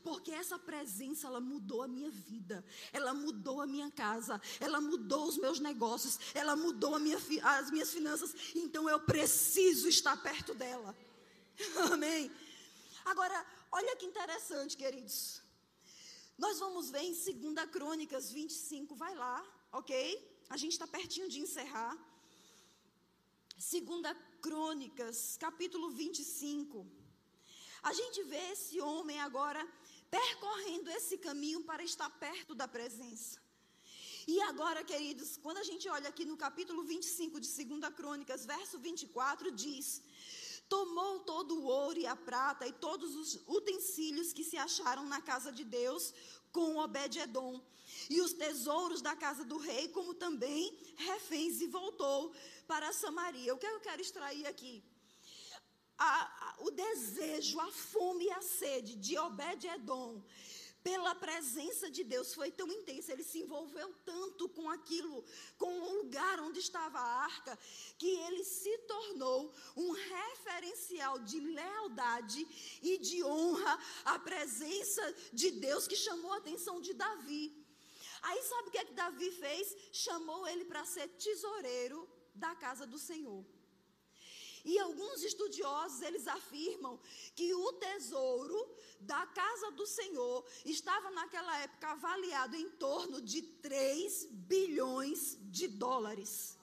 [0.02, 5.28] Porque essa presença, ela mudou a minha vida, ela mudou a minha casa, ela mudou
[5.28, 8.34] os meus negócios, ela mudou minha, as minhas finanças.
[8.56, 10.96] Então eu preciso estar perto dela.
[11.92, 12.28] Amém?
[13.04, 15.40] Agora, olha que interessante, queridos.
[16.36, 19.96] Nós vamos ver em 2 Crônicas 25, vai lá, ok?
[20.50, 21.96] A gente está pertinho de encerrar.
[23.70, 26.84] 2 Crônicas, capítulo 25.
[27.90, 29.62] A gente vê esse homem agora
[30.10, 33.40] percorrendo esse caminho para estar perto da presença.
[34.32, 38.78] E agora, queridos, quando a gente olha aqui no capítulo 25 de 2 Crônicas, verso
[38.80, 40.02] 24, diz:
[40.74, 45.20] Tomou todo o ouro e a prata e todos os utensílios que se acharam na
[45.30, 46.04] casa de Deus
[46.50, 47.54] com Obed-Edom,
[48.14, 50.62] e os tesouros da casa do rei, como também
[50.96, 52.32] reféns, e voltou
[52.66, 53.54] para Samaria.
[53.54, 54.74] O que eu quero extrair aqui?
[55.98, 60.22] a, a, o desejo, a fome e a sede de Obed-Edom
[60.82, 65.24] pela presença de Deus foi tão intensa, ele se envolveu tanto com aquilo,
[65.56, 67.58] com o lugar onde estava a arca,
[67.98, 72.46] que ele se tornou um referencial de lealdade
[72.82, 77.44] e de honra à presença de Deus que chamou a atenção de Davi.
[78.22, 79.76] Aí sabe o que é que Davi fez?
[79.92, 83.44] Chamou ele para ser tesoureiro da casa do Senhor.
[84.64, 86.98] E alguns estudiosos, eles afirmam
[87.34, 88.68] que o tesouro
[89.00, 96.56] da casa do Senhor estava naquela época avaliado em torno de 3 bilhões de dólares.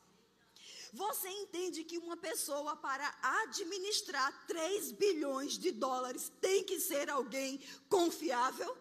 [0.92, 7.60] Você entende que uma pessoa para administrar 3 bilhões de dólares tem que ser alguém
[7.88, 8.76] confiável?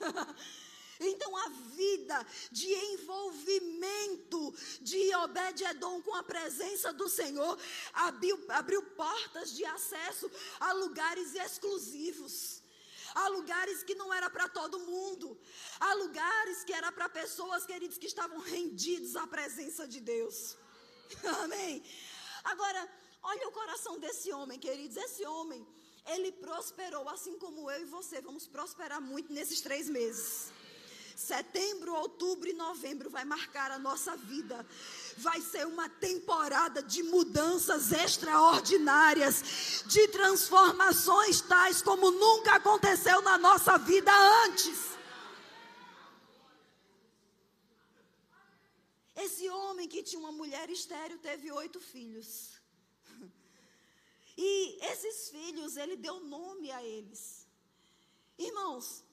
[1.04, 7.58] Então, a vida de envolvimento de Obed-Edom, com a presença do Senhor,
[7.92, 10.30] abriu, abriu portas de acesso
[10.60, 12.62] a lugares exclusivos
[13.14, 15.38] há lugares que não era para todo mundo,
[15.78, 20.56] há lugares que era para pessoas, queridos, que estavam rendidos à presença de Deus.
[21.42, 21.84] Amém.
[22.44, 22.88] Agora,
[23.22, 24.96] olha o coração desse homem, queridos.
[24.96, 25.66] Esse homem,
[26.06, 28.20] ele prosperou, assim como eu e você.
[28.20, 30.50] Vamos prosperar muito nesses três meses.
[31.16, 34.66] Setembro, outubro e novembro vai marcar a nossa vida.
[35.18, 43.78] Vai ser uma temporada de mudanças extraordinárias, de transformações tais como nunca aconteceu na nossa
[43.78, 44.12] vida
[44.44, 44.92] antes.
[49.14, 52.60] Esse homem que tinha uma mulher estéreo teve oito filhos.
[54.36, 57.46] E esses filhos, ele deu nome a eles.
[58.38, 59.04] Irmãos,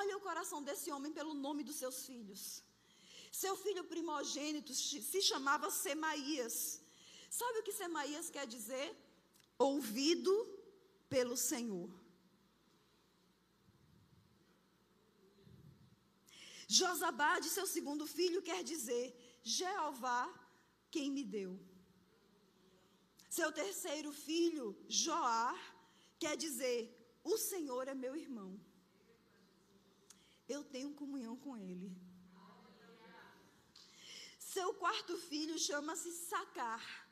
[0.00, 2.40] Olha o coração desse homem pelo nome dos seus filhos.
[3.40, 4.72] Seu filho primogênito
[5.10, 6.56] se chamava Semaías.
[7.38, 8.88] Sabe o que Semaías quer dizer?
[9.68, 10.34] Ouvido
[11.14, 11.90] pelo Senhor.
[16.80, 19.04] Josabade, seu segundo filho, quer dizer
[19.56, 20.22] Jeová,
[20.94, 21.52] quem me deu.
[23.38, 25.56] Seu terceiro filho, Joar,
[26.22, 26.78] quer dizer
[27.32, 28.50] o Senhor é meu irmão
[30.48, 31.90] eu tenho comunhão com Ele.
[34.38, 37.08] Seu quarto filho chama-se Sacar,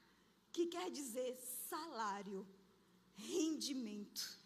[0.52, 1.36] que quer dizer
[1.68, 2.46] salário,
[3.16, 4.38] rendimento.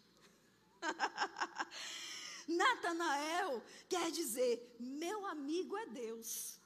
[2.47, 6.59] Natanael quer dizer meu amigo é Deus.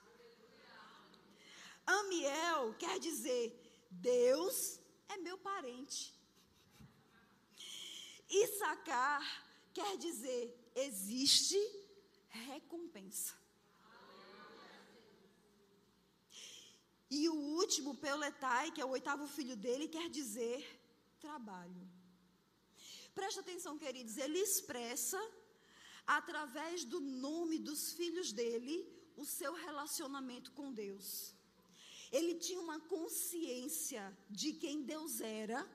[1.85, 3.43] Amiel quer dizer
[3.89, 6.13] Deus é meu parente.
[8.29, 9.23] Issacar
[9.73, 11.59] quer dizer existe
[12.31, 13.33] recompensa.
[17.09, 20.65] E o último, Peuletai, que é o oitavo filho dele, quer dizer
[21.19, 21.89] trabalho.
[23.13, 25.19] Preste atenção, queridos, ele expressa,
[26.07, 31.35] através do nome dos filhos dele, o seu relacionamento com Deus.
[32.13, 35.69] Ele tinha uma consciência de quem Deus era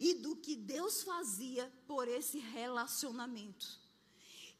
[0.00, 3.81] e do que Deus fazia por esse relacionamento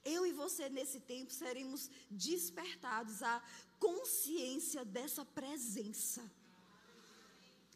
[0.04, 3.42] eu e você nesse tempo seremos despertados à
[3.78, 6.22] consciência dessa presença.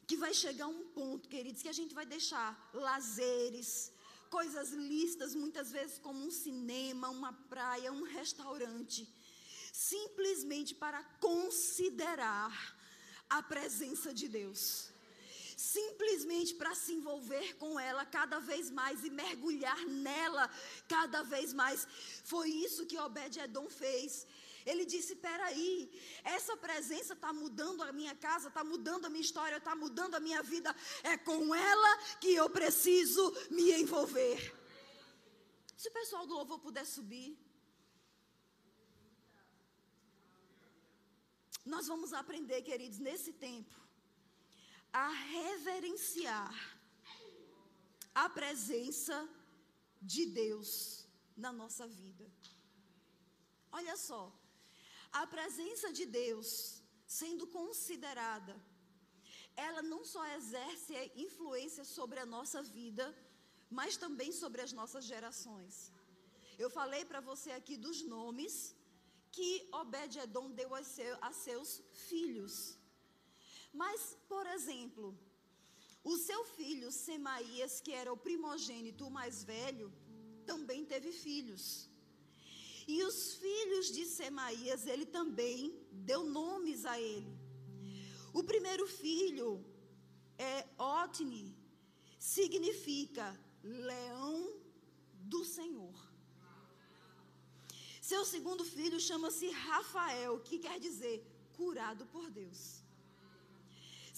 [0.07, 3.93] Que vai chegar um ponto, queridos, que a gente vai deixar lazeres,
[4.31, 9.09] coisas listas, muitas vezes como um cinema, uma praia, um restaurante,
[9.72, 12.77] simplesmente para considerar
[13.29, 14.95] a presença de Deus
[15.57, 20.50] simplesmente para se envolver com ela cada vez mais e mergulhar nela
[20.86, 21.88] cada vez mais.
[22.24, 24.26] Foi isso que Obed-Edom fez.
[24.66, 25.90] Ele disse: peraí,
[26.22, 30.20] essa presença está mudando a minha casa, está mudando a minha história, está mudando a
[30.20, 30.74] minha vida.
[31.02, 34.38] É com ela que eu preciso me envolver.
[35.76, 37.38] Se o pessoal do louvor puder subir.
[41.64, 43.74] Nós vamos aprender, queridos, nesse tempo,
[45.05, 46.55] a reverenciar
[48.14, 49.16] a presença
[50.01, 50.70] de Deus
[51.36, 52.26] na nossa vida.
[53.70, 54.22] Olha só,
[55.12, 58.57] a presença de Deus sendo considerada,
[59.55, 63.07] ela não só exerce influência sobre a nossa vida,
[63.78, 65.92] mas também sobre as nossas gerações.
[66.59, 68.74] Eu falei para você aqui dos nomes
[69.30, 72.76] que Obed-Edom deu a, seu, a seus filhos.
[73.73, 75.17] Mas, por exemplo,
[76.03, 79.93] o seu filho Semaías, que era o primogênito, o mais velho,
[80.45, 81.89] também teve filhos.
[82.87, 87.37] E os filhos de Semaías, ele também deu nomes a ele.
[88.33, 89.64] O primeiro filho
[90.39, 91.57] é Otni,
[92.19, 93.27] significa
[93.62, 94.55] leão
[95.14, 95.97] do Senhor.
[98.01, 102.86] Seu segundo filho chama-se Rafael, que quer dizer curado por Deus.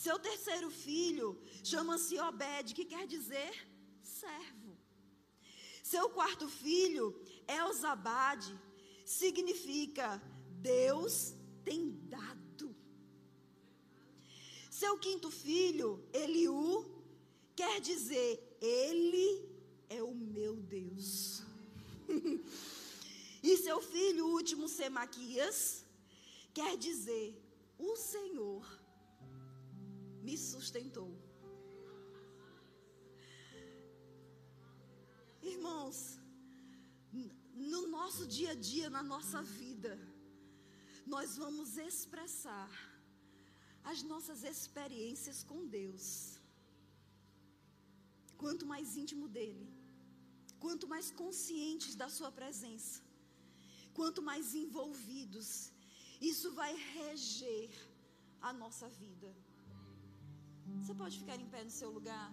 [0.04, 1.28] Seu terceiro filho
[1.70, 3.52] chama-se Obed, que quer dizer
[4.00, 4.78] servo.
[5.82, 7.04] Seu quarto filho,
[7.48, 8.56] Elzabade,
[9.04, 10.22] significa
[10.60, 11.34] Deus
[11.64, 12.76] tem dado.
[14.70, 16.68] Seu quinto filho, Eliú,
[17.56, 18.30] quer dizer
[18.60, 19.28] Ele
[19.88, 21.42] é o meu Deus.
[23.42, 25.84] e seu filho último, Semaquias,
[26.54, 27.36] quer dizer
[27.76, 28.77] o Senhor
[30.28, 31.10] me sustentou.
[35.52, 35.98] Irmãos,
[37.70, 39.92] no nosso dia a dia, na nossa vida,
[41.14, 42.70] nós vamos expressar
[43.90, 46.06] as nossas experiências com Deus.
[48.42, 49.66] Quanto mais íntimo dele,
[50.64, 52.96] quanto mais conscientes da sua presença,
[53.98, 55.48] quanto mais envolvidos,
[56.32, 57.70] isso vai reger
[58.48, 59.30] a nossa vida.
[60.76, 62.28] Você pode ficar em pé no seu lugar?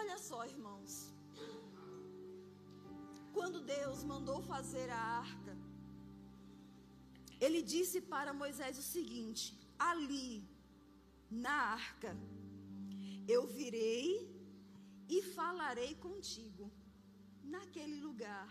[0.00, 0.92] Olha só, irmãos.
[3.36, 5.54] Quando Deus mandou fazer a arca,
[7.44, 9.42] Ele disse para Moisés o seguinte:
[9.90, 10.30] ali,
[11.30, 12.16] na arca,
[13.34, 14.08] eu virei
[15.08, 16.64] e falarei contigo,
[17.42, 18.48] naquele lugar.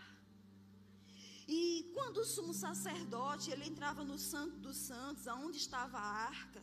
[1.48, 6.62] E quando o sumo sacerdote, ele entrava no santo dos santos, aonde estava a arca,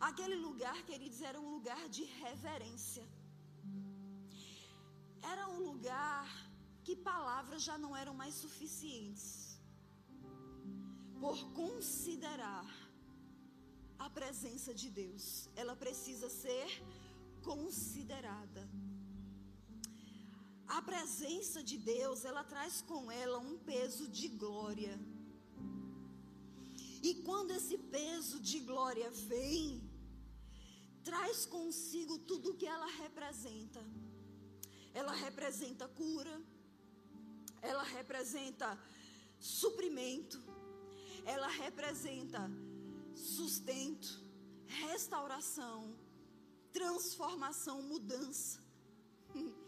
[0.00, 3.06] aquele lugar, queridos, era um lugar de reverência.
[5.22, 6.26] Era um lugar
[6.84, 9.60] que palavras já não eram mais suficientes.
[11.20, 12.66] Por considerar
[13.98, 16.68] a presença de Deus, ela precisa ser
[17.42, 18.68] considerada.
[20.66, 24.98] A presença de Deus, ela traz com ela um peso de glória.
[27.02, 29.87] E quando esse peso de glória vem,
[31.08, 33.82] traz consigo tudo o que ela representa.
[34.92, 36.40] Ela representa cura,
[37.62, 38.78] ela representa
[39.40, 40.38] suprimento,
[41.24, 42.50] ela representa
[43.14, 44.22] sustento,
[44.66, 45.96] restauração,
[46.72, 48.60] transformação, mudança.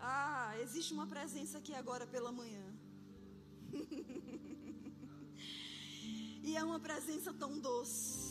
[0.00, 2.72] Ah, existe uma presença aqui agora pela manhã.
[6.44, 8.27] e é uma presença tão doce.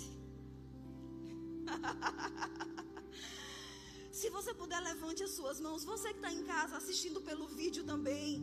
[4.11, 5.84] Se você puder, levante as suas mãos.
[5.84, 8.39] Você que está em casa assistindo pelo vídeo também.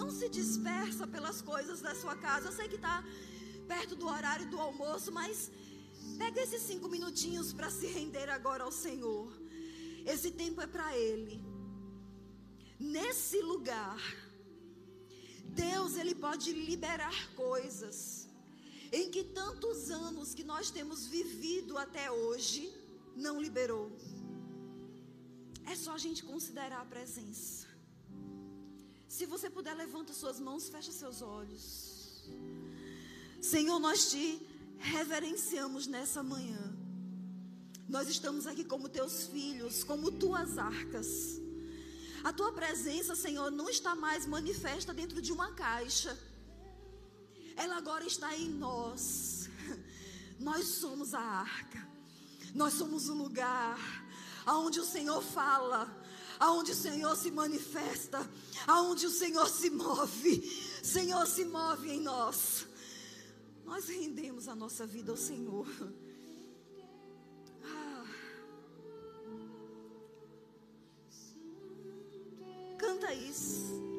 [0.00, 2.48] Não se dispersa pelas coisas da sua casa.
[2.48, 3.02] Eu sei que está
[3.66, 5.50] perto do horário do almoço, mas
[6.18, 9.32] pega esses cinco minutinhos para se render agora ao Senhor.
[10.04, 11.42] Esse tempo é para Ele.
[12.78, 13.98] Nesse lugar,
[15.44, 18.25] Deus ele pode liberar coisas
[18.98, 22.62] em que tantos anos que nós temos vivido até hoje
[23.24, 23.86] não liberou.
[25.72, 27.66] É só a gente considerar a presença.
[29.16, 31.64] Se você puder, levanta suas mãos, fecha seus olhos.
[33.52, 34.24] Senhor, nós te
[34.78, 36.64] reverenciamos nessa manhã.
[37.88, 41.08] Nós estamos aqui como teus filhos, como tuas arcas.
[42.24, 46.18] A tua presença, Senhor, não está mais manifesta dentro de uma caixa.
[47.56, 49.48] Ela agora está em nós.
[50.38, 51.88] Nós somos a arca.
[52.54, 53.78] Nós somos o lugar
[54.46, 55.90] aonde o Senhor fala,
[56.38, 58.18] aonde o Senhor se manifesta,
[58.66, 60.40] aonde o Senhor se move.
[60.82, 62.66] Senhor se move em nós.
[63.64, 65.66] Nós rendemos a nossa vida ao Senhor.
[67.64, 68.04] Ah.
[72.78, 73.95] Canta isso.